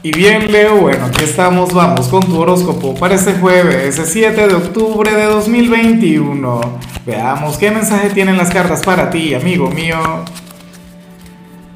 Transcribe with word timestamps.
Y 0.00 0.12
bien, 0.12 0.52
Leo, 0.52 0.76
bueno, 0.76 1.06
aquí 1.06 1.24
estamos, 1.24 1.74
vamos 1.74 2.06
con 2.06 2.20
tu 2.20 2.38
horóscopo 2.38 2.94
para 2.94 3.16
este 3.16 3.32
jueves, 3.32 4.00
7 4.00 4.46
de 4.46 4.54
octubre 4.54 5.10
de 5.12 5.24
2021. 5.24 6.60
Veamos 7.04 7.58
qué 7.58 7.72
mensaje 7.72 8.10
tienen 8.10 8.36
las 8.36 8.50
cartas 8.50 8.82
para 8.84 9.10
ti, 9.10 9.34
amigo 9.34 9.68
mío. 9.70 9.98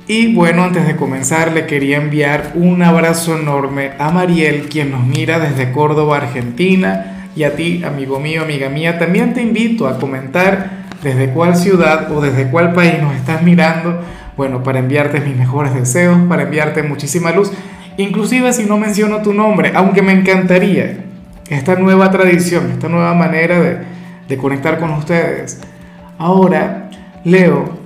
Y 0.06 0.32
bueno, 0.34 0.62
antes 0.62 0.86
de 0.86 0.94
comenzar, 0.94 1.50
le 1.50 1.66
quería 1.66 1.96
enviar 1.96 2.52
un 2.54 2.80
abrazo 2.84 3.36
enorme 3.36 3.90
a 3.98 4.12
Mariel, 4.12 4.68
quien 4.68 4.92
nos 4.92 5.04
mira 5.04 5.40
desde 5.40 5.72
Córdoba, 5.72 6.18
Argentina. 6.18 7.28
Y 7.34 7.42
a 7.42 7.56
ti, 7.56 7.82
amigo 7.82 8.20
mío, 8.20 8.42
amiga 8.42 8.68
mía, 8.68 9.00
también 9.00 9.34
te 9.34 9.42
invito 9.42 9.88
a 9.88 9.98
comentar 9.98 10.84
desde 11.02 11.30
cuál 11.30 11.56
ciudad 11.56 12.12
o 12.12 12.20
desde 12.20 12.46
cuál 12.52 12.72
país 12.72 13.02
nos 13.02 13.16
estás 13.16 13.42
mirando. 13.42 14.00
Bueno, 14.36 14.62
para 14.62 14.78
enviarte 14.78 15.20
mis 15.20 15.36
mejores 15.36 15.74
deseos, 15.74 16.16
para 16.28 16.44
enviarte 16.44 16.84
muchísima 16.84 17.32
luz 17.32 17.50
inclusive 17.96 18.52
si 18.52 18.64
no 18.64 18.78
menciono 18.78 19.22
tu 19.22 19.32
nombre, 19.32 19.72
aunque 19.74 20.02
me 20.02 20.12
encantaría 20.12 21.04
esta 21.48 21.74
nueva 21.76 22.10
tradición, 22.10 22.70
esta 22.72 22.88
nueva 22.88 23.14
manera 23.14 23.60
de, 23.60 23.78
de 24.28 24.36
conectar 24.36 24.78
con 24.78 24.90
ustedes. 24.92 25.60
Ahora, 26.18 26.90
Leo, 27.24 27.78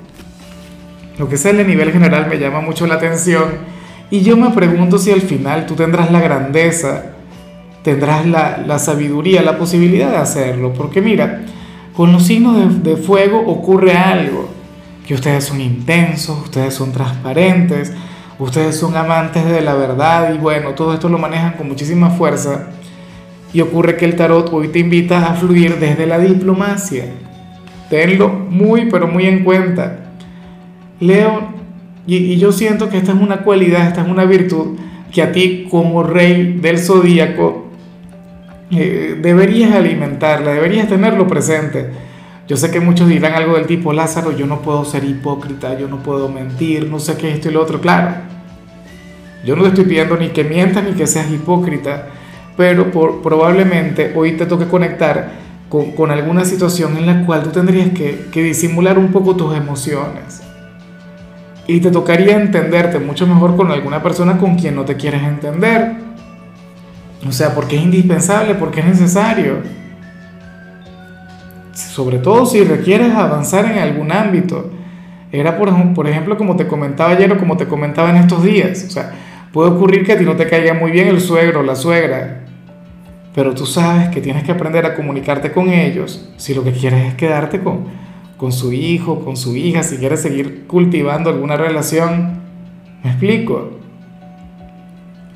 lo 1.19 1.29
que 1.29 1.37
sale 1.37 1.63
a 1.63 1.67
nivel 1.67 1.93
general 1.93 2.29
me 2.29 2.39
llama 2.39 2.61
mucho 2.61 2.87
la 2.87 2.95
atención 2.95 3.45
y 4.11 4.21
yo 4.21 4.37
me 4.37 4.51
pregunto 4.51 4.99
si 4.99 5.11
al 5.11 5.23
final 5.23 5.67
tú 5.67 5.75
tendrás 5.75 6.13
la 6.13 6.21
grandeza, 6.21 7.07
tendrás 7.83 8.27
la, 8.27 8.63
la 8.67 8.79
sabiduría, 8.79 9.43
la 9.43 9.59
posibilidad 9.59 10.11
de 10.11 10.19
hacerlo, 10.19 10.73
porque 10.73 11.01
mira, 11.01 11.43
con 11.95 12.13
los 12.13 12.25
signos 12.25 12.83
de, 12.83 12.91
de 12.91 12.97
fuego 12.97 13.43
ocurre 13.47 13.97
algo, 13.97 14.49
que 15.07 15.15
ustedes 15.15 15.45
son 15.45 15.61
intensos, 15.61 16.39
ustedes 16.43 16.75
son 16.75 16.93
transparentes, 16.93 17.93
ustedes 18.39 18.79
son 18.79 18.97
amantes 18.97 19.45
de 19.45 19.61
la 19.61 19.75
verdad 19.75 20.35
y 20.35 20.39
bueno, 20.39 20.71
todo 20.71 20.95
esto 20.95 21.09
lo 21.09 21.19
manejan 21.19 21.53
con 21.53 21.69
muchísima 21.69 22.11
fuerza. 22.11 22.69
Y 23.53 23.61
ocurre 23.61 23.97
que 23.97 24.05
el 24.05 24.17
tarot 24.17 24.53
hoy 24.53 24.69
te 24.69 24.81
invita 24.81 25.31
a 25.31 25.35
fluir 25.35 25.79
desde 25.79 26.07
la 26.07 26.19
diplomacia. 26.19 27.05
Tenlo 27.89 28.29
muy, 28.29 28.91
pero 28.91 29.07
muy 29.07 29.27
en 29.27 29.45
cuenta. 29.45 29.99
Leo, 31.01 31.49
y, 32.07 32.37
yo 32.37 32.53
siento 32.53 32.89
que 32.89 32.99
esta 32.99 33.13
es 33.13 33.19
una 33.19 33.39
cualidad, 33.39 33.87
esta 33.87 34.03
es 34.03 34.09
una 34.09 34.25
virtud 34.25 34.79
que 35.13 35.23
a 35.23 35.33
ti 35.33 35.67
como 35.71 36.03
rey 36.03 36.59
del 36.61 36.79
zodíaco 36.79 37.67
eh, 38.71 39.17
deberías 39.21 39.73
alimentarla, 39.73 40.53
deberías 40.53 40.89
tenerlo 40.89 41.27
presente. 41.27 41.91
Yo 42.49 42.57
sé 42.57 42.71
que 42.71 42.79
muchos 42.79 43.09
dirán 43.09 43.35
algo 43.35 43.55
del 43.57 43.67
tipo, 43.67 43.93
Lázaro, 43.93 44.31
yo 44.31 44.47
no 44.47 44.61
puedo 44.63 44.85
ser 44.85 45.03
hipócrita, 45.03 45.77
yo 45.77 45.89
no 45.89 45.99
puedo 45.99 46.29
mentir, 46.29 46.89
no 46.89 47.01
sé 47.01 47.17
qué 47.17 47.33
esto 47.33 47.49
y 47.49 47.53
lo 47.53 47.61
otro. 47.61 47.81
Claro, 47.81 48.15
yo 49.45 49.57
no 49.57 49.63
te 49.63 49.71
estoy 49.71 49.85
pidiendo 49.85 50.17
ni 50.17 50.29
que 50.29 50.45
mientas 50.45 50.85
ni 50.85 50.93
que 50.93 51.09
seas 51.09 51.29
hipócrita, 51.31 52.07
pero 52.57 52.93
probablemente 53.21 54.13
hoy 54.15 54.33
te 54.33 54.47
toque 54.47 54.67
conectar 54.67 55.31
con, 55.69 55.91
con, 55.93 56.13
alguna 56.13 56.45
situación 56.45 56.97
en 56.97 57.07
la 57.07 57.27
cual 57.27 57.43
tú 57.43 57.51
tendrías 57.51 57.91
que, 57.91 58.29
que 58.31 58.45
disimular 58.45 58.97
un 58.97 59.11
poco 59.11 59.35
tus 59.35 59.57
emociones. 59.57 60.43
Y 61.67 61.81
te 61.81 61.91
tocaría 61.91 62.37
entenderte 62.37 63.01
mucho 63.01 63.27
mejor 63.27 63.57
con 63.57 63.73
alguna 63.73 64.05
persona 64.05 64.39
con 64.39 64.55
quien 64.55 64.77
no 64.77 64.85
te 64.85 64.95
quieres 64.95 65.25
entender. 65.25 65.97
O 67.29 67.33
sea, 67.33 67.57
porque 67.57 67.75
es 67.75 67.83
indispensable, 67.83 68.55
porque 68.55 68.81
es 68.81 68.87
necesario 68.87 69.63
sobre 71.77 72.19
todo 72.19 72.47
si 72.47 72.65
requieres 72.65 73.13
avanzar 73.13 73.67
en 73.67 73.79
algún 73.79 74.11
ámbito. 74.11 74.71
Era, 75.31 75.59
por, 75.59 75.95
por 75.95 76.09
ejemplo, 76.09 76.37
como 76.37 76.57
te 76.57 76.67
comentaba 76.67 77.11
ayer 77.11 77.31
o 77.33 77.39
como 77.39 77.57
te 77.57 77.67
comentaba 77.67 78.11
en 78.11 78.17
estos 78.17 78.43
días. 78.43 78.85
O 78.87 78.91
sea, 78.91 79.13
puede 79.53 79.71
ocurrir 79.71 80.05
que 80.05 80.13
a 80.13 80.19
ti 80.19 80.25
no 80.25 80.37
te 80.37 80.47
caiga 80.47 80.75
muy 80.75 80.91
bien 80.91 81.09
el 81.09 81.21
suegro 81.21 81.61
o 81.61 81.63
la 81.63 81.77
suegra, 81.77 82.45
pero 83.35 83.55
tú 83.55 83.67
sabes 83.67 84.09
que 84.09 84.21
tienes 84.21 84.45
que 84.45 84.53
aprender 84.53 84.87
a 84.87 84.95
comunicarte 84.95 85.53
con 85.53 85.69
ellos 85.69 86.31
si 86.37 86.55
lo 86.55 86.65
que 86.65 86.73
quieres 86.73 87.09
es 87.09 87.15
quedarte 87.15 87.61
con, 87.61 87.85
con 88.39 88.53
su 88.53 88.73
hijo, 88.73 89.25
con 89.25 89.37
su 89.37 89.55
hija, 89.57 89.83
si 89.83 89.99
quieres 89.99 90.23
seguir 90.23 90.67
cultivando 90.67 91.29
alguna 91.29 91.57
relación. 91.57 92.41
¿Me 93.05 93.11
explico? 93.11 93.73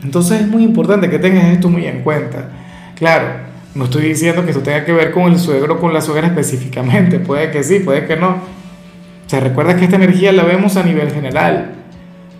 Entonces 0.02 0.40
es 0.40 0.48
muy 0.48 0.64
importante 0.64 1.10
que 1.10 1.18
tengas 1.18 1.44
esto 1.44 1.68
muy 1.68 1.84
en 1.84 2.02
cuenta. 2.02 2.48
Claro, 2.94 3.49
no 3.74 3.84
estoy 3.84 4.02
diciendo 4.02 4.44
que 4.44 4.50
esto 4.50 4.62
tenga 4.62 4.84
que 4.84 4.92
ver 4.92 5.12
con 5.12 5.30
el 5.30 5.38
suegro 5.38 5.74
o 5.74 5.78
con 5.78 5.92
la 5.94 6.00
suegra 6.00 6.26
específicamente, 6.26 7.20
puede 7.20 7.50
que 7.50 7.62
sí, 7.62 7.80
puede 7.80 8.06
que 8.06 8.16
no. 8.16 8.30
O 8.30 9.28
sea, 9.28 9.40
recuerda 9.40 9.76
que 9.76 9.84
esta 9.84 9.96
energía 9.96 10.32
la 10.32 10.42
vemos 10.42 10.76
a 10.76 10.82
nivel 10.82 11.12
general. 11.12 11.74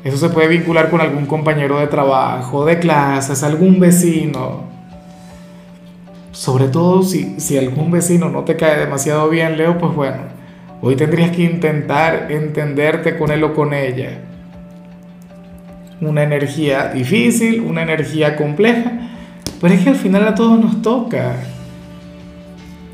Eso 0.02 0.16
se 0.16 0.30
puede 0.30 0.48
vincular 0.48 0.91
con 0.91 1.00
algún 1.00 1.26
compañero 1.26 1.78
de 1.78 1.86
trabajo, 1.86 2.64
de 2.64 2.78
clases, 2.78 3.42
algún 3.44 3.78
vecino. 3.78 4.64
Sobre 6.32 6.68
todo 6.68 7.02
si, 7.02 7.38
si 7.38 7.58
algún 7.58 7.91
vecino 7.91 8.28
no 8.28 8.44
te 8.44 8.56
cae 8.56 8.80
demasiado 8.80 9.28
bien, 9.28 9.56
Leo, 9.56 9.78
pues 9.78 9.94
bueno, 9.94 10.22
hoy 10.80 10.97
tendrías 10.97 11.30
que 11.30 11.42
intentar 11.42 12.28
entenderte 12.30 13.16
con 13.16 13.30
él 13.30 13.44
o 13.44 13.54
con 13.54 13.72
ella. 13.72 14.18
Una 16.00 16.22
energía 16.22 16.88
difícil, 16.88 17.60
una 17.60 17.82
energía 17.82 18.36
compleja, 18.36 19.09
pero 19.60 19.75
es 19.75 19.82
que 19.82 19.91
al 19.91 19.97
final 19.97 20.26
a 20.26 20.34
todos 20.34 20.59
nos 20.59 20.82
toca. 20.82 21.37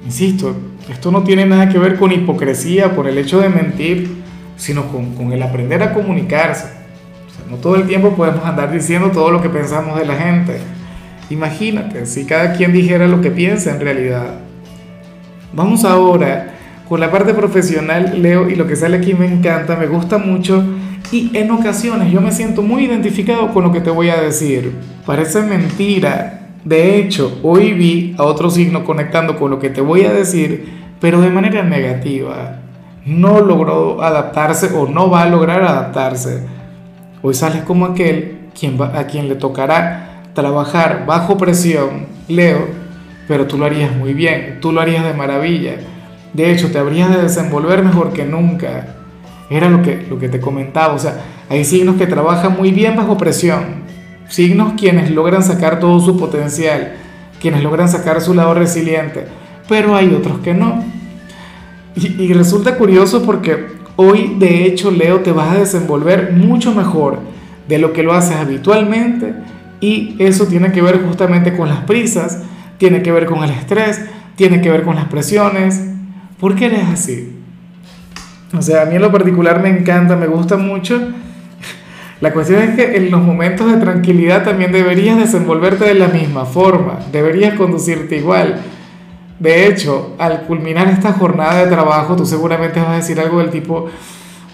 Insisto, 0.05 0.57
esto 0.91 1.11
no 1.11 1.23
tiene 1.23 1.47
nada 1.47 1.69
que 1.69 1.79
ver 1.79 1.97
con 1.97 2.13
hipocresía 2.13 2.95
por 2.95 3.07
el 3.09 3.19
hecho 3.19 3.41
de 3.41 3.49
mentir, 3.49 4.23
sino 4.57 4.87
con, 4.89 5.15
con 5.15 5.33
el 5.33 5.43
aprender 5.43 5.83
a 5.83 5.93
comunicarse. 5.93 6.69
no 7.51 7.57
todo 7.57 7.77
el 7.77 7.87
tiempo 7.87 8.15
podemos 8.15 8.45
andar 8.45 8.73
diciendo 8.73 9.11
todo 9.11 9.31
lo 9.31 9.43
que 9.43 9.49
pensamos 9.49 9.99
de 9.99 10.07
la 10.07 10.17
gente. 10.17 10.59
Imagínate 11.29 12.07
si 12.07 12.25
cada 12.25 12.53
quien 12.53 12.73
dijera 12.73 13.09
lo 13.09 13.21
que 13.21 13.31
piensa 13.31 13.73
en 13.73 13.81
realidad. 13.81 14.41
Vamos 15.53 15.85
ahora 15.85 16.55
con 16.89 17.01
la 17.01 17.11
parte 17.11 17.35
profesional, 17.35 18.23
Leo, 18.23 18.49
y 18.49 18.55
lo 18.55 18.67
que 18.67 18.77
sale 18.77 18.97
aquí 18.97 19.15
me 19.15 19.27
encanta, 19.27 19.77
me 19.77 19.87
gusta 19.87 20.19
mucho. 20.19 20.63
Y 21.11 21.37
en 21.37 21.51
ocasiones 21.51 22.13
yo 22.13 22.21
me 22.21 22.31
siento 22.31 22.63
muy 22.63 22.85
identificado 22.85 23.53
con 23.53 23.65
lo 23.65 23.73
que 23.73 23.81
te 23.81 23.91
voy 23.91 24.11
a 24.11 24.21
decir. 24.21 24.73
Parece 25.05 25.43
mentira, 25.43 26.36
de 26.67 26.99
hecho, 26.99 27.39
hoy 27.45 27.75
vi 27.75 28.17
a 28.19 28.25
otro 28.25 28.51
signo 28.51 28.83
conectando 28.83 29.39
con 29.39 29.53
lo 29.53 29.61
que 29.61 29.71
te 29.71 29.81
voy 29.81 30.05
a 30.05 30.13
decir, 30.13 30.69
pero 31.01 31.21
de 31.21 31.31
manera 31.31 31.63
negativa. 31.63 32.59
No 33.05 33.39
logró 33.39 34.03
adaptarse 34.03 34.75
o 34.75 34.89
no 34.89 35.09
va 35.09 35.23
a 35.23 35.29
lograr 35.29 35.63
adaptarse. 35.63 36.43
Hoy 37.23 37.35
sales 37.35 37.63
como 37.63 37.87
aquel 37.87 38.49
quien 38.59 38.83
a 38.83 39.05
quien 39.05 39.29
le 39.29 39.37
tocará 39.37 40.25
trabajar 40.35 41.05
bajo 41.07 41.39
presión, 41.39 42.07
Leo, 42.27 42.67
pero 43.29 43.47
tú 43.47 43.59
lo 43.59 43.65
harías 43.65 43.95
muy 43.95 44.13
bien, 44.13 44.59
tú 44.61 44.73
lo 44.73 44.81
harías 44.81 45.05
de 45.05 45.15
maravilla. 45.15 45.77
De 46.33 46.51
hecho, 46.51 46.73
te 46.73 46.81
habrías 46.81 47.11
de 47.11 47.23
desenvolver 47.23 47.85
mejor 47.85 48.13
que 48.13 48.25
nunca. 48.25 48.89
Era 49.51 49.69
lo 49.69 49.83
que, 49.83 50.05
lo 50.11 50.19
que 50.19 50.29
te 50.29 50.41
comentaba, 50.41 50.95
o 50.95 50.99
sea, 50.99 51.21
hay 51.49 51.65
signos 51.65 51.95
que 51.95 52.09
trabajan 52.09 52.57
muy 52.57 52.73
bien 52.73 52.97
bajo 52.97 53.17
presión, 53.17 53.86
Signos 54.29 54.75
quienes 54.77 55.11
logran 55.11 55.43
sacar 55.43 55.79
todo 55.79 56.01
su 56.01 56.19
potencial, 56.19 56.95
quienes 57.41 57.63
logran 57.63 57.89
sacar 57.89 58.21
su 58.21 58.35
lado 58.35 58.55
resiliente, 58.55 59.27
pero 59.69 59.95
hay 59.95 60.13
otros 60.15 60.39
que 60.41 60.55
no. 60.55 60.85
Y, 61.95 62.33
resulta 62.35 62.77
curioso 62.77 63.23
porque 63.23 63.69
hoy 63.97 64.37
de 64.39 64.67
hecho 64.67 64.91
Leo 64.91 65.21
te 65.21 65.33
vas 65.33 65.55
a 65.55 65.59
desenvolver 65.59 66.33
mucho 66.33 66.75
mejor 66.75 67.21
de 67.69 67.79
lo 67.79 67.95
que 67.95 68.03
lo 68.03 68.13
haces 68.13 68.37
habitualmente 68.37 69.33
y 69.81 70.15
eso 70.19 70.47
tiene 70.47 70.73
que 70.73 70.83
ver 70.83 71.03
justamente 71.03 71.57
con 71.57 71.69
las 71.69 71.85
prisas, 71.85 72.43
tiene 72.77 73.01
que 73.01 73.13
ver 73.13 73.25
con 73.25 73.43
el 73.43 73.51
estrés, 73.51 74.05
tiene 74.37 74.61
que 74.61 74.71
ver 74.71 74.83
con 74.83 74.97
las 74.97 75.07
presiones. 75.07 75.85
¿Por 76.39 76.55
qué 76.55 76.67
eres 76.67 76.87
así? 76.93 77.33
O 78.53 78.61
sea, 78.61 78.83
a 78.83 78.85
mí 78.85 78.97
en 78.97 79.03
lo 79.03 79.11
particular 79.11 79.63
me 79.63 79.71
encanta, 79.71 80.17
me 80.17 80.27
gusta 80.27 80.59
mucho 80.59 81.01
la 82.21 82.33
cuestión 82.33 82.63
es 82.63 82.77
que 82.77 82.97
en 82.97 83.11
los 83.11 83.21
momentos 83.21 83.71
de 83.71 83.79
tranquilidad 83.79 84.43
también 84.43 84.73
deberías 84.73 85.19
desenvolverte 85.19 85.85
de 85.85 85.95
la 85.95 86.09
misma 86.09 86.47
forma, 86.47 86.99
deberías 87.13 87.55
conducirte 87.55 88.17
igual. 88.17 88.63
De 89.39 89.67
hecho, 89.67 90.15
al 90.19 90.43
culminar 90.43 90.89
esta 90.89 91.13
jornada 91.13 91.63
de 91.63 91.71
trabajo, 91.71 92.17
tú 92.17 92.25
seguramente 92.25 92.81
vas 92.81 92.89
a 92.89 92.97
decir 92.97 93.21
algo 93.21 93.41
del 93.41 93.51
tipo, 93.51 93.89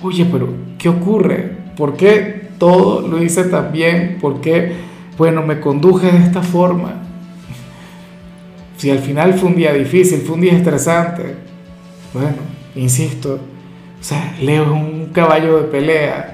oye, 0.03 0.27
pero 0.31 0.49
¿qué 0.77 0.89
ocurre? 0.89 1.53
¿Por 1.77 1.97
qué 1.97 2.49
todo 2.59 3.07
lo 3.07 3.23
hice 3.23 3.45
tan 3.45 3.71
bien? 3.71 4.19
¿Por 4.21 4.41
qué, 4.41 4.73
bueno, 5.17 5.43
me 5.43 5.61
conduje 5.61 6.11
de 6.11 6.19
esta 6.19 6.43
forma? 6.43 6.95
Si 8.77 8.91
al 8.91 8.99
final 8.99 9.35
fue 9.35 9.51
un 9.51 9.55
día 9.55 9.73
difícil, 9.73 10.23
fue 10.23 10.35
un 10.35 10.41
día 10.41 10.55
estresante. 10.55 11.37
Bueno, 12.13 12.39
insisto, 12.75 13.35
o 13.35 14.05
sea, 14.05 14.35
Leo 14.41 14.65
es 14.65 14.69
un 14.71 15.11
caballo 15.13 15.59
de 15.59 15.69
pelea 15.69 16.32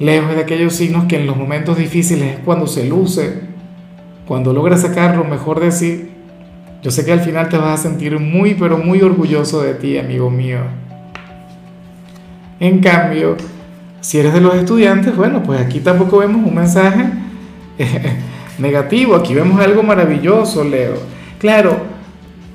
lejos 0.00 0.34
de 0.34 0.40
aquellos 0.40 0.74
signos 0.74 1.04
que 1.04 1.16
en 1.16 1.26
los 1.26 1.36
momentos 1.36 1.76
difíciles 1.76 2.34
es 2.34 2.38
cuando 2.40 2.66
se 2.66 2.88
luce, 2.88 3.42
cuando 4.26 4.52
logra 4.52 4.76
sacar 4.76 5.16
lo 5.16 5.24
mejor 5.24 5.60
de 5.60 5.70
sí. 5.70 6.10
Yo 6.82 6.90
sé 6.90 7.04
que 7.04 7.12
al 7.12 7.20
final 7.20 7.48
te 7.50 7.58
vas 7.58 7.78
a 7.78 7.82
sentir 7.82 8.18
muy, 8.18 8.54
pero 8.54 8.78
muy 8.78 9.02
orgulloso 9.02 9.60
de 9.62 9.74
ti, 9.74 9.98
amigo 9.98 10.30
mío. 10.30 10.60
En 12.58 12.80
cambio, 12.80 13.36
si 14.00 14.18
eres 14.18 14.32
de 14.32 14.40
los 14.40 14.54
estudiantes, 14.54 15.14
bueno, 15.14 15.42
pues 15.42 15.60
aquí 15.60 15.80
tampoco 15.80 16.18
vemos 16.18 16.46
un 16.46 16.54
mensaje 16.54 17.04
negativo, 18.58 19.14
aquí 19.14 19.34
vemos 19.34 19.60
algo 19.60 19.82
maravilloso, 19.82 20.64
Leo. 20.64 20.94
Claro, 21.38 21.76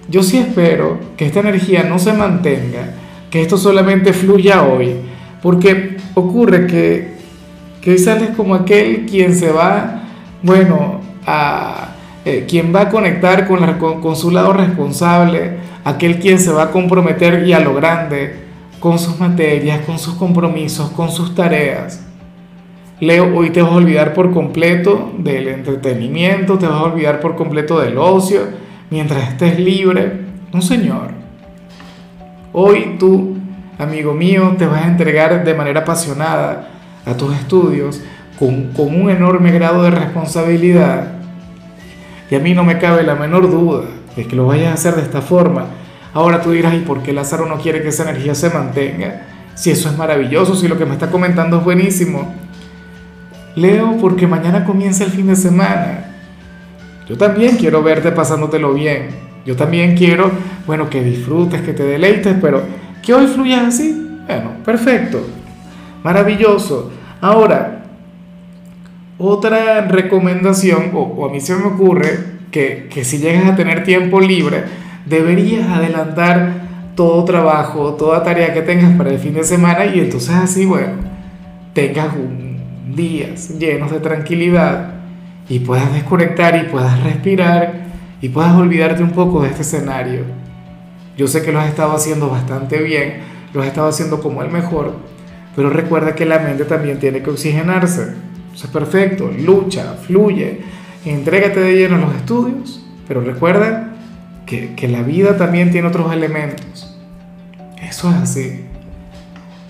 yo 0.10 0.24
sí 0.24 0.38
espero 0.38 1.00
que 1.18 1.28
esta 1.28 1.42
energía 1.42 1.84
no 1.84 2.00
se 2.00 2.14
mantenga, 2.14 2.94
que 3.30 3.42
esto 3.42 3.58
solamente 3.58 4.14
fluya 4.14 4.64
hoy, 4.64 4.96
porque 5.42 5.98
ocurre 6.16 6.66
que, 6.66 7.15
que 7.86 7.92
hoy 7.92 8.00
sales 8.00 8.32
como 8.36 8.56
aquel 8.56 9.06
quien 9.06 9.36
se 9.36 9.52
va, 9.52 10.02
bueno, 10.42 11.02
a... 11.26 11.92
Eh, 12.26 12.48
quien 12.48 12.74
va 12.74 12.82
a 12.82 12.90
conectar 12.90 13.48
con, 13.48 13.60
con, 14.02 14.16
su 14.16 14.32
lado 14.32 14.52
responsable, 14.52 15.58
aquel 15.84 16.18
quien 16.18 16.40
se 16.40 16.52
va 16.52 16.64
a 16.64 16.72
comprometer 16.72 17.48
y 17.48 17.54
a 17.54 17.60
lo 17.60 17.76
grande 17.76 18.38
con 18.80 18.98
sus 18.98 19.20
materias, 19.20 19.82
con 19.86 20.00
sus 20.00 20.16
compromisos, 20.16 20.90
con 20.90 21.12
sus 21.12 21.36
tareas. 21.36 22.04
Leo, 23.00 23.38
hoy 23.38 23.52
te 23.52 23.62
vas 23.62 23.72
a 23.72 23.76
olvidar 23.76 24.16
por 24.16 24.32
completo 24.32 25.12
del 25.20 25.50
entretenimiento, 25.50 26.58
te 26.58 26.66
vas 26.66 26.80
a 26.80 26.84
olvidar 26.86 27.20
por 27.20 27.36
completo 27.36 27.80
del 27.80 28.00
ocio, 28.00 28.42
mientras 28.90 29.30
estés 29.30 29.60
libre. 29.60 30.22
No, 30.52 30.64
señor. 30.64 31.10
Hoy 32.52 32.96
tú, 32.98 33.38
amigo 33.78 34.16
mío, 34.16 34.56
te 34.58 34.66
vas 34.66 34.82
a 34.82 34.88
entregar 34.88 35.46
de 35.46 35.54
manera 35.54 35.82
apasionada 35.82 36.72
a 37.06 37.16
tus 37.16 37.36
estudios, 37.36 38.02
con, 38.40 38.74
con 38.74 39.00
un 39.00 39.10
enorme 39.10 39.52
grado 39.52 39.84
de 39.84 39.92
responsabilidad. 39.92 41.14
Y 42.30 42.36
a 42.36 42.40
mí 42.40 42.54
no 42.54 42.64
me 42.64 42.78
cabe 42.78 43.04
la 43.04 43.16
menor 43.16 43.50
duda 43.50 43.86
de 44.16 44.26
que 44.26 44.36
lo 44.36 44.48
vayas 44.48 44.72
a 44.72 44.74
hacer 44.74 44.96
de 44.96 45.04
esta 45.04 45.22
forma. 45.22 45.68
Ahora 46.14 46.42
tú 46.42 46.52
dirás, 46.52 46.74
¿y 46.74 46.80
por 46.80 47.04
qué 47.04 47.14
Lázaro 47.14 47.46
no 47.46 47.58
quiere 47.58 47.82
que 47.82 47.90
esa 47.90 48.04
energía 48.04 48.36
se 48.36 48.50
mantenga? 48.50 49.24
Si 49.54 49.72
eso 49.72 49.90
es 49.90 49.98
maravilloso, 49.98 50.56
si 50.56 50.68
lo 50.68 50.78
que 50.78 50.86
me 50.86 50.94
está 50.94 51.12
comentando 51.12 51.58
es 51.58 51.64
buenísimo. 51.64 52.34
Leo, 53.56 53.98
porque 54.02 54.28
mañana 54.28 54.66
comienza 54.66 55.04
el 55.04 55.12
fin 55.12 55.28
de 55.28 55.36
semana. 55.36 56.06
Yo 57.08 57.18
también 57.18 57.58
quiero 57.58 57.84
verte 57.84 58.12
pasándotelo 58.12 58.74
bien. 58.74 59.10
Yo 59.46 59.56
también 59.56 59.96
quiero, 59.96 60.32
bueno, 60.66 60.90
que 60.90 61.04
disfrutes, 61.04 61.62
que 61.62 61.74
te 61.74 61.84
deleites, 61.84 62.36
pero 62.42 62.64
que 63.04 63.14
hoy 63.14 63.28
fluyas 63.28 63.64
así. 63.68 64.22
Bueno, 64.26 64.52
perfecto. 64.66 65.26
Maravilloso. 66.06 66.92
Ahora, 67.20 67.84
otra 69.18 69.82
recomendación, 69.88 70.92
o, 70.94 71.26
a 71.26 71.32
mí 71.32 71.42
se 71.42 71.56
me 71.56 71.66
ocurre 71.66 72.12
que, 72.52 72.88
que 72.92 73.04
si 73.04 73.18
llegas 73.18 73.48
a 73.48 73.56
tener 73.56 73.84
tiempo 73.84 74.22
libre, 74.22 74.66
deberías 75.08 75.68
adelantar 75.68 76.94
todo 76.94 77.26
trabajo, 77.26 77.96
toda 77.96 78.22
tarea 78.22 78.54
que 78.54 78.62
tengas 78.62 78.96
para 78.96 79.10
el 79.10 79.18
fin 79.18 79.34
de 79.34 79.44
semana 79.44 79.88
y 79.88 80.00
entonces 80.00 80.36
así, 80.36 80.68
bueno, 80.68 80.94
tengas 81.74 82.14
un 82.14 82.60
días 82.96 83.58
llenos 83.58 83.90
de 83.90 84.00
tranquilidad 84.00 84.94
y 85.50 85.58
puedas 85.58 85.92
desconectar 85.92 86.56
y 86.56 86.70
puedas 86.70 87.04
respirar 87.04 87.88
y 88.22 88.30
puedas 88.30 88.54
olvidarte 88.54 89.02
un 89.02 89.10
poco 89.10 89.42
de 89.42 89.48
este 89.48 89.64
escenario. 89.64 90.22
Yo 91.18 91.28
sé 91.28 91.42
que 91.42 91.52
lo 91.52 91.60
has 91.60 91.68
estado 91.68 91.94
haciendo 91.96 92.30
bastante 92.30 92.78
bien, 92.84 93.22
lo 93.56 93.62
has 93.62 93.68
estado 93.70 93.88
haciendo 93.88 94.22
como 94.22 94.44
el 94.44 94.52
mejor, 94.52 95.15
pero 95.56 95.70
recuerda 95.70 96.16
que 96.16 96.26
la 96.26 96.40
mente 96.40 96.66
también 96.66 97.00
tiene 97.00 97.22
que 97.22 97.30
oxigenarse. 97.30 98.14
Eso 98.54 98.66
es 98.66 98.72
perfecto, 98.72 99.32
lucha, 99.38 99.96
fluye, 100.06 100.62
entrégate 101.06 101.60
de 101.60 101.76
lleno 101.76 101.96
a 101.96 102.00
los 102.00 102.16
estudios, 102.16 102.86
pero 103.08 103.22
recuerda 103.22 103.96
que, 104.46 104.76
que 104.76 104.88
la 104.88 105.02
vida 105.02 105.38
también 105.38 105.72
tiene 105.72 105.88
otros 105.88 106.12
elementos. 106.14 106.98
Eso 107.82 108.10
es 108.10 108.16
así. 108.16 108.66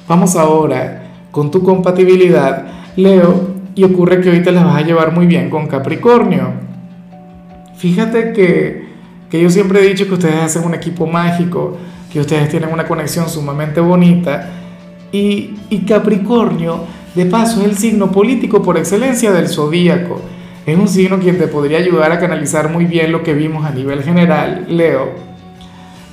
Vamos 0.07 0.35
ahora 0.35 1.03
con 1.31 1.51
tu 1.51 1.63
compatibilidad 1.63 2.67
Leo, 2.95 3.55
y 3.75 3.83
ocurre 3.83 4.21
que 4.21 4.29
hoy 4.29 4.41
te 4.41 4.51
las 4.51 4.63
vas 4.63 4.77
a 4.77 4.85
llevar 4.85 5.11
muy 5.11 5.27
bien 5.27 5.49
con 5.49 5.67
Capricornio. 5.67 6.53
Fíjate 7.75 8.31
que, 8.31 8.85
que 9.29 9.41
yo 9.41 9.49
siempre 9.49 9.81
he 9.81 9.87
dicho 9.87 10.07
que 10.07 10.13
ustedes 10.13 10.41
hacen 10.41 10.63
un 10.63 10.73
equipo 10.73 11.05
mágico, 11.05 11.77
que 12.11 12.21
ustedes 12.21 12.47
tienen 12.47 12.71
una 12.71 12.87
conexión 12.87 13.27
sumamente 13.27 13.81
bonita, 13.81 14.49
y, 15.69 15.79
Capricornio, 15.87 16.79
de 17.13 17.25
paso, 17.25 17.61
es 17.61 17.67
el 17.67 17.77
signo 17.77 18.11
político 18.11 18.61
por 18.61 18.77
excelencia 18.77 19.31
del 19.31 19.47
zodíaco. 19.47 20.21
Es 20.65 20.77
un 20.77 20.87
signo 20.87 21.19
quien 21.19 21.37
te 21.37 21.47
podría 21.47 21.77
ayudar 21.77 22.11
a 22.11 22.19
canalizar 22.19 22.69
muy 22.69 22.85
bien 22.85 23.11
lo 23.11 23.23
que 23.23 23.33
vimos 23.33 23.65
a 23.65 23.71
nivel 23.71 24.03
general, 24.03 24.65
Leo. 24.67 25.13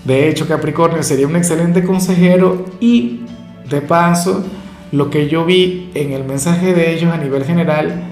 De 0.04 0.28
hecho, 0.28 0.46
Capricornio 0.46 1.02
sería 1.02 1.26
un 1.26 1.36
excelente 1.36 1.84
consejero 1.84 2.66
y, 2.80 3.20
de 3.68 3.80
paso, 3.80 4.44
lo 4.92 5.10
que 5.10 5.28
yo 5.28 5.44
vi 5.44 5.90
en 5.94 6.12
el 6.12 6.24
mensaje 6.24 6.74
de 6.74 6.92
ellos 6.94 7.12
a 7.12 7.16
nivel 7.16 7.44
general, 7.44 8.02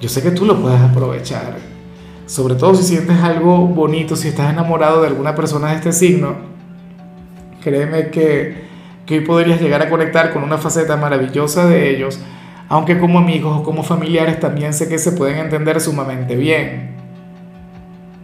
yo 0.00 0.08
sé 0.08 0.22
que 0.22 0.30
tú 0.30 0.46
lo 0.46 0.60
puedes 0.60 0.80
aprovechar. 0.80 1.56
Sobre 2.26 2.54
todo 2.54 2.74
si 2.76 2.84
sientes 2.84 3.18
algo 3.20 3.66
bonito, 3.66 4.14
si 4.14 4.28
estás 4.28 4.52
enamorado 4.52 5.02
de 5.02 5.08
alguna 5.08 5.34
persona 5.34 5.70
de 5.70 5.76
este 5.76 5.92
signo, 5.92 6.36
créeme 7.60 8.10
que, 8.10 8.69
que 9.10 9.18
hoy 9.18 9.24
podrías 9.26 9.60
llegar 9.60 9.82
a 9.82 9.90
conectar 9.90 10.32
con 10.32 10.44
una 10.44 10.56
faceta 10.56 10.96
maravillosa 10.96 11.66
de 11.66 11.90
ellos, 11.90 12.20
aunque 12.68 12.98
como 12.98 13.18
amigos 13.18 13.58
o 13.58 13.62
como 13.64 13.82
familiares 13.82 14.38
también 14.38 14.72
sé 14.72 14.88
que 14.88 14.98
se 14.98 15.10
pueden 15.10 15.38
entender 15.38 15.80
sumamente 15.80 16.36
bien. 16.36 16.92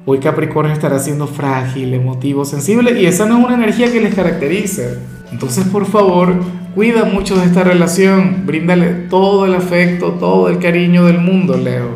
Hoy 0.04 0.20
Capricornio 0.20 0.72
estará 0.72 1.00
siendo 1.00 1.26
frágil, 1.26 1.92
emotivo, 1.92 2.44
sensible 2.44 2.98
y 3.00 3.06
esa 3.06 3.26
no 3.26 3.40
es 3.40 3.44
una 3.46 3.54
energía 3.56 3.90
que 3.90 4.00
les 4.00 4.14
caracterice. 4.14 5.00
Entonces, 5.32 5.64
por 5.64 5.86
favor, 5.86 6.36
Cuida 6.76 7.06
mucho 7.06 7.36
de 7.36 7.46
esta 7.46 7.64
relación, 7.64 8.42
bríndale 8.44 8.90
todo 9.08 9.46
el 9.46 9.54
afecto, 9.54 10.10
todo 10.10 10.50
el 10.50 10.58
cariño 10.58 11.06
del 11.06 11.18
mundo, 11.20 11.56
Leo. 11.56 11.88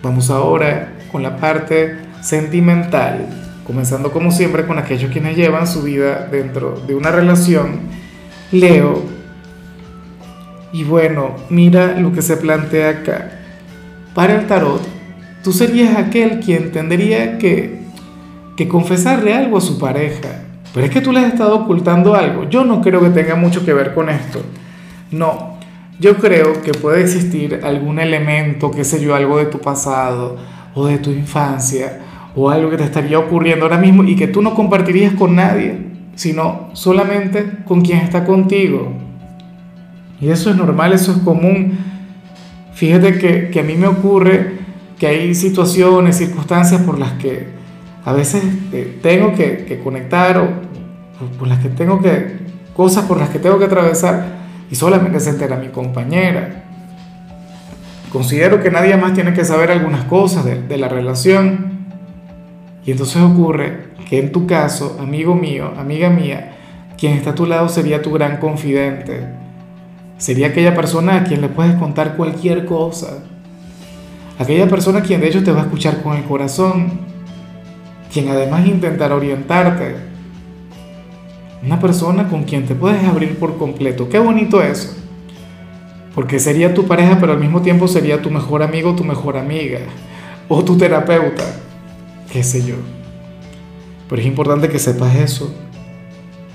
Vamos 0.00 0.30
ahora 0.30 0.92
con 1.10 1.24
la 1.24 1.36
parte 1.36 1.96
sentimental, 2.20 3.26
comenzando 3.66 4.12
como 4.12 4.30
siempre 4.30 4.66
con 4.66 4.78
aquellos 4.78 5.10
quienes 5.10 5.36
llevan 5.36 5.66
su 5.66 5.82
vida 5.82 6.28
dentro 6.30 6.80
de 6.86 6.94
una 6.94 7.10
relación. 7.10 7.80
Leo, 8.52 9.02
y 10.72 10.84
bueno, 10.84 11.34
mira 11.50 11.98
lo 11.98 12.12
que 12.12 12.22
se 12.22 12.36
plantea 12.36 12.90
acá. 12.90 13.32
Para 14.14 14.34
el 14.40 14.46
tarot, 14.46 14.82
tú 15.42 15.52
serías 15.52 15.96
aquel 15.96 16.40
quien 16.40 16.72
tendría 16.72 17.38
que, 17.38 17.80
que 18.56 18.68
confesarle 18.68 19.34
algo 19.34 19.58
a 19.58 19.60
su 19.60 19.78
pareja 19.78 20.46
pero 20.76 20.88
es 20.88 20.92
que 20.92 21.00
tú 21.00 21.10
le 21.10 21.20
has 21.20 21.32
estado 21.32 21.56
ocultando 21.56 22.14
algo. 22.14 22.50
Yo 22.50 22.62
no 22.62 22.82
creo 22.82 23.00
que 23.00 23.08
tenga 23.08 23.34
mucho 23.34 23.64
que 23.64 23.72
ver 23.72 23.94
con 23.94 24.10
esto. 24.10 24.42
No, 25.10 25.56
yo 25.98 26.18
creo 26.18 26.60
que 26.60 26.72
puede 26.72 27.00
existir 27.00 27.62
algún 27.64 27.98
elemento, 27.98 28.70
qué 28.70 28.84
sé 28.84 29.00
yo, 29.00 29.14
algo 29.14 29.38
de 29.38 29.46
tu 29.46 29.58
pasado 29.58 30.36
o 30.74 30.86
de 30.86 30.98
tu 30.98 31.08
infancia 31.08 32.02
o 32.36 32.50
algo 32.50 32.70
que 32.70 32.76
te 32.76 32.84
estaría 32.84 33.18
ocurriendo 33.18 33.64
ahora 33.64 33.78
mismo 33.78 34.04
y 34.04 34.14
que 34.14 34.28
tú 34.28 34.42
no 34.42 34.54
compartirías 34.54 35.14
con 35.14 35.34
nadie, 35.34 35.78
sino 36.14 36.68
solamente 36.74 37.44
con 37.64 37.80
quien 37.80 37.98
está 37.98 38.24
contigo. 38.24 38.92
Y 40.20 40.28
eso 40.28 40.50
es 40.50 40.56
normal, 40.56 40.92
eso 40.92 41.12
es 41.12 41.18
común. 41.18 41.78
Fíjate 42.74 43.18
que, 43.18 43.48
que 43.48 43.60
a 43.60 43.62
mí 43.62 43.74
me 43.74 43.86
ocurre 43.86 44.58
que 44.98 45.06
hay 45.06 45.34
situaciones, 45.34 46.16
circunstancias 46.16 46.82
por 46.82 46.98
las 46.98 47.12
que 47.12 47.48
a 48.04 48.12
veces 48.12 48.42
eh, 48.72 48.98
tengo 49.02 49.34
que, 49.34 49.64
que 49.64 49.80
conectar 49.80 50.38
o 50.38 50.48
por 51.38 51.48
las 51.48 51.58
que 51.58 51.70
tengo 51.70 52.00
que, 52.00 52.36
cosas 52.74 53.06
por 53.06 53.18
las 53.18 53.30
que 53.30 53.38
tengo 53.38 53.58
que 53.58 53.64
atravesar 53.64 54.36
y 54.70 54.74
solamente 54.74 55.20
se 55.20 55.30
entera 55.30 55.56
mi 55.56 55.68
compañera. 55.68 56.64
Considero 58.12 58.62
que 58.62 58.70
nadie 58.70 58.96
más 58.96 59.14
tiene 59.14 59.32
que 59.32 59.44
saber 59.44 59.70
algunas 59.70 60.04
cosas 60.04 60.44
de, 60.44 60.62
de 60.62 60.76
la 60.76 60.88
relación. 60.88 61.75
Y 62.86 62.92
entonces 62.92 63.20
ocurre 63.20 63.88
que 64.08 64.20
en 64.20 64.30
tu 64.30 64.46
caso, 64.46 64.96
amigo 65.00 65.34
mío, 65.34 65.72
amiga 65.76 66.08
mía, 66.08 66.52
quien 66.96 67.14
está 67.14 67.30
a 67.30 67.34
tu 67.34 67.44
lado 67.44 67.68
sería 67.68 68.00
tu 68.00 68.12
gran 68.12 68.38
confidente. 68.38 69.26
Sería 70.18 70.46
aquella 70.46 70.74
persona 70.74 71.16
a 71.16 71.24
quien 71.24 71.40
le 71.40 71.48
puedes 71.48 71.74
contar 71.74 72.16
cualquier 72.16 72.64
cosa. 72.64 73.24
Aquella 74.38 74.68
persona 74.68 75.02
quien 75.02 75.20
de 75.20 75.28
hecho 75.28 75.42
te 75.42 75.50
va 75.50 75.62
a 75.62 75.64
escuchar 75.64 76.02
con 76.02 76.16
el 76.16 76.22
corazón. 76.24 77.00
Quien 78.12 78.28
además 78.28 78.66
intentará 78.66 79.16
orientarte 79.16 79.96
una 81.64 81.80
persona 81.80 82.28
con 82.28 82.44
quien 82.44 82.66
te 82.66 82.76
puedes 82.76 83.02
abrir 83.04 83.36
por 83.36 83.58
completo. 83.58 84.08
Qué 84.08 84.20
bonito 84.20 84.62
eso. 84.62 84.94
Porque 86.14 86.38
sería 86.38 86.72
tu 86.72 86.86
pareja, 86.86 87.18
pero 87.20 87.32
al 87.32 87.40
mismo 87.40 87.60
tiempo 87.62 87.88
sería 87.88 88.22
tu 88.22 88.30
mejor 88.30 88.62
amigo, 88.62 88.94
tu 88.94 89.02
mejor 89.02 89.36
amiga. 89.36 89.80
O 90.48 90.64
tu 90.64 90.78
terapeuta. 90.78 91.65
Qué 92.36 92.42
sé 92.42 92.62
yo. 92.66 92.74
Pero 94.10 94.20
es 94.20 94.28
importante 94.28 94.68
que 94.68 94.78
sepas 94.78 95.16
eso. 95.16 95.54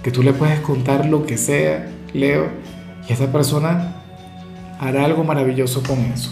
Que 0.03 0.11
tú 0.11 0.21
le 0.21 0.31
puedes 0.31 0.59
contar 0.59 1.07
lo 1.07 1.25
que 1.25 1.37
sea, 1.37 1.87
Leo. 2.13 2.49
Y 3.09 3.13
esta 3.13 3.31
persona 3.31 3.95
hará 4.79 5.05
algo 5.05 5.23
maravilloso 5.23 5.81
con 5.81 5.97
eso. 6.01 6.31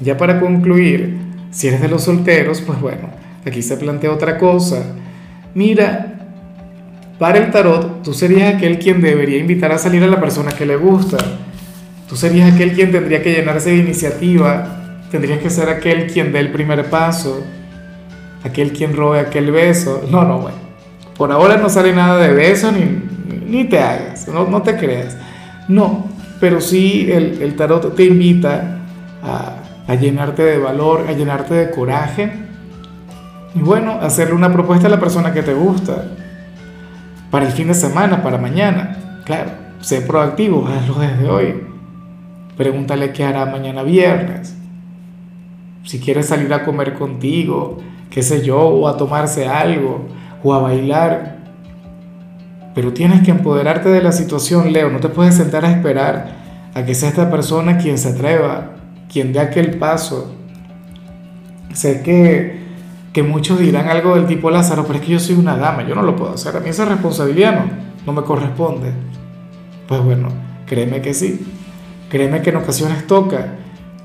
Ya 0.00 0.16
para 0.16 0.40
concluir, 0.40 1.18
si 1.50 1.68
eres 1.68 1.82
de 1.82 1.88
los 1.88 2.04
solteros, 2.04 2.62
pues 2.62 2.80
bueno, 2.80 3.10
aquí 3.44 3.60
se 3.60 3.76
plantea 3.76 4.10
otra 4.10 4.38
cosa. 4.38 4.94
Mira, 5.54 6.30
para 7.18 7.36
el 7.36 7.50
tarot, 7.50 8.02
tú 8.02 8.14
serías 8.14 8.54
aquel 8.54 8.78
quien 8.78 9.02
debería 9.02 9.36
invitar 9.36 9.72
a 9.72 9.76
salir 9.76 10.02
a 10.04 10.06
la 10.06 10.22
persona 10.22 10.52
que 10.52 10.64
le 10.64 10.76
gusta. 10.76 11.18
Tú 12.08 12.16
serías 12.16 12.54
aquel 12.54 12.72
quien 12.72 12.92
tendría 12.92 13.22
que 13.22 13.34
llenarse 13.34 13.72
de 13.72 13.76
iniciativa, 13.76 14.83
tendrías 15.14 15.38
que 15.38 15.48
ser 15.48 15.68
aquel 15.68 16.08
quien 16.08 16.32
dé 16.32 16.40
el 16.40 16.50
primer 16.50 16.90
paso, 16.90 17.40
aquel 18.42 18.72
quien 18.72 18.96
robe 18.96 19.20
aquel 19.20 19.52
beso. 19.52 20.02
No, 20.10 20.24
no, 20.24 20.40
bueno. 20.40 20.56
Por 21.16 21.30
ahora 21.30 21.56
no 21.56 21.68
sale 21.68 21.92
nada 21.92 22.18
de 22.18 22.34
beso 22.34 22.72
ni, 22.72 23.00
ni 23.46 23.62
te 23.62 23.78
hagas, 23.78 24.26
no, 24.26 24.44
no 24.48 24.62
te 24.62 24.76
creas. 24.76 25.16
No, 25.68 26.08
pero 26.40 26.60
sí 26.60 27.12
el, 27.12 27.40
el 27.40 27.54
tarot 27.54 27.94
te 27.94 28.06
invita 28.06 28.80
a, 29.22 29.52
a 29.86 29.94
llenarte 29.94 30.42
de 30.42 30.58
valor, 30.58 31.06
a 31.08 31.12
llenarte 31.12 31.54
de 31.54 31.70
coraje 31.70 32.32
y 33.54 33.60
bueno, 33.60 34.00
hacerle 34.00 34.34
una 34.34 34.52
propuesta 34.52 34.88
a 34.88 34.90
la 34.90 34.98
persona 34.98 35.32
que 35.32 35.44
te 35.44 35.54
gusta 35.54 36.08
para 37.30 37.46
el 37.46 37.52
fin 37.52 37.68
de 37.68 37.74
semana, 37.74 38.20
para 38.20 38.36
mañana. 38.36 39.20
Claro, 39.24 39.52
sé 39.80 40.00
proactivo, 40.00 40.66
hazlo 40.76 40.96
desde 40.96 41.30
hoy. 41.30 41.62
Pregúntale 42.56 43.12
qué 43.12 43.22
hará 43.22 43.46
mañana 43.46 43.84
viernes. 43.84 44.56
Si 45.84 46.00
quiere 46.00 46.22
salir 46.22 46.52
a 46.52 46.64
comer 46.64 46.94
contigo, 46.94 47.78
qué 48.10 48.22
sé 48.22 48.44
yo, 48.44 48.60
o 48.60 48.88
a 48.88 48.96
tomarse 48.96 49.46
algo, 49.46 50.06
o 50.42 50.54
a 50.54 50.58
bailar. 50.58 51.38
Pero 52.74 52.92
tienes 52.92 53.22
que 53.22 53.30
empoderarte 53.30 53.88
de 53.88 54.02
la 54.02 54.12
situación, 54.12 54.72
Leo. 54.72 54.90
No 54.90 55.00
te 55.00 55.08
puedes 55.08 55.34
sentar 55.34 55.64
a 55.64 55.70
esperar 55.70 56.36
a 56.74 56.84
que 56.84 56.94
sea 56.94 57.08
esta 57.08 57.30
persona 57.30 57.78
quien 57.78 57.98
se 57.98 58.10
atreva, 58.10 58.72
quien 59.12 59.32
dé 59.32 59.40
aquel 59.40 59.78
paso. 59.78 60.34
Sé 61.72 62.02
que, 62.02 62.60
que 63.12 63.22
muchos 63.22 63.58
dirán 63.58 63.88
algo 63.88 64.14
del 64.14 64.26
tipo 64.26 64.50
Lázaro, 64.50 64.84
pero 64.86 64.98
es 64.98 65.04
que 65.04 65.12
yo 65.12 65.20
soy 65.20 65.36
una 65.36 65.56
dama, 65.56 65.86
yo 65.86 65.94
no 65.94 66.02
lo 66.02 66.16
puedo 66.16 66.34
hacer. 66.34 66.56
A 66.56 66.60
mí 66.60 66.68
esa 66.68 66.84
responsabilidad 66.84 67.54
no, 67.54 67.64
no 68.06 68.20
me 68.20 68.26
corresponde. 68.26 68.92
Pues 69.86 70.02
bueno, 70.02 70.28
créeme 70.66 71.00
que 71.00 71.14
sí. 71.14 71.46
Créeme 72.08 72.42
que 72.42 72.50
en 72.50 72.56
ocasiones 72.56 73.06
toca. 73.06 73.56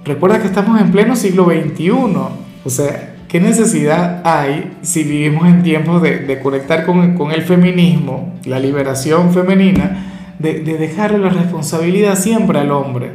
Recuerda 0.05 0.39
que 0.39 0.47
estamos 0.47 0.79
en 0.79 0.91
pleno 0.91 1.15
siglo 1.15 1.45
XXI. 1.45 1.91
O 1.91 2.69
sea, 2.69 3.15
¿qué 3.27 3.39
necesidad 3.39 4.21
hay 4.25 4.77
si 4.81 5.03
vivimos 5.03 5.47
en 5.47 5.63
tiempos 5.63 6.01
de, 6.01 6.39
conectar 6.41 6.85
con, 6.85 7.15
con, 7.15 7.31
el 7.31 7.43
feminismo, 7.43 8.33
la 8.45 8.59
liberación 8.59 9.31
femenina, 9.33 10.05
de, 10.39 10.61
de 10.61 10.77
dejarle 10.77 11.19
la 11.19 11.29
responsabilidad 11.29 12.15
siempre 12.15 12.59
al 12.59 12.71
hombre? 12.71 13.11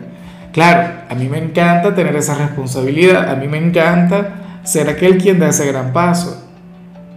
Claro, 0.52 1.00
a 1.08 1.14
mí 1.16 1.28
me 1.28 1.38
encanta 1.38 1.94
tener 1.94 2.14
esa 2.14 2.36
responsabilidad, 2.36 3.28
a 3.28 3.34
mí 3.34 3.48
me 3.48 3.58
encanta 3.58 4.60
ser 4.62 4.88
aquel 4.88 5.18
quien 5.18 5.40
da 5.40 5.48
ese 5.48 5.66
gran 5.66 5.92
paso. 5.92 6.42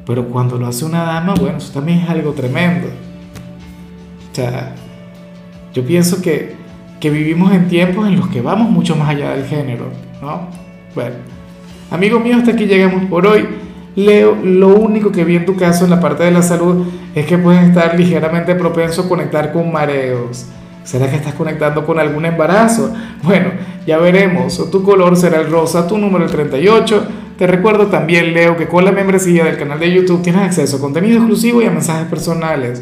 Pero 0.08 0.30
cuando 0.30 0.58
lo 0.58 0.68
hace 0.68 0.86
una 0.86 1.04
dama, 1.04 1.36
bueno, 1.36 1.58
eso 1.58 1.72
también 1.72 2.00
es 2.00 2.10
algo 2.10 2.32
tremendo. 2.32 2.88
O 4.32 4.36
sea, 4.36 4.74
yo 5.74 5.86
pienso 5.86 6.22
que, 6.22 6.56
que 7.00 7.10
vivimos 7.10 7.54
en 7.54 7.68
tiempos 7.68 8.08
en 8.08 8.18
los 8.18 8.28
que 8.30 8.42
vamos 8.42 8.70
mucho 8.70 8.96
más 8.96 9.10
allá 9.10 9.32
del 9.32 9.46
género, 9.46 9.86
¿no? 10.22 10.48
Bueno, 10.96 11.16
amigo 11.92 12.20
mío, 12.20 12.38
hasta 12.38 12.52
aquí 12.52 12.66
llegamos 12.66 13.06
por 13.06 13.28
hoy. 13.28 13.46
Leo, 13.96 14.36
lo 14.44 14.70
único 14.70 15.12
que 15.12 15.24
vi 15.24 15.36
en 15.36 15.46
tu 15.46 15.56
caso 15.56 15.86
en 15.86 15.90
la 15.90 16.00
parte 16.00 16.24
de 16.24 16.32
la 16.32 16.44
salud 16.44 16.86
es 17.16 17.26
que 17.26 17.38
puedes 17.38 17.68
estar 17.68 17.98
ligeramente 17.98 18.54
propenso 18.56 19.04
a 19.04 19.10
conectar 19.10 19.52
con 19.52 19.72
mareos. 19.72 20.46
¿Será 20.84 21.10
que 21.10 21.18
estás 21.18 21.34
conectando 21.34 21.86
con 21.86 22.00
algún 22.00 22.26
embarazo? 22.26 22.94
Bueno, 23.24 23.52
ya 23.86 23.98
veremos. 23.98 24.72
Tu 24.72 24.84
color 24.84 25.18
será 25.18 25.42
el 25.42 25.52
rosa, 25.52 25.88
tu 25.88 25.98
número 25.98 26.26
el 26.26 26.32
38. 26.32 27.08
Te 27.38 27.46
recuerdo 27.46 27.88
también, 27.88 28.34
Leo, 28.34 28.56
que 28.56 28.68
con 28.68 28.86
la 28.86 28.92
membresía 28.92 29.44
del 29.44 29.58
canal 29.58 29.80
de 29.80 29.92
YouTube 29.92 30.22
tienes 30.22 30.44
acceso 30.44 30.78
a 30.78 30.80
contenido 30.80 31.18
exclusivo 31.18 31.62
y 31.62 31.66
a 31.66 31.72
mensajes 31.72 32.08
personales. 32.08 32.82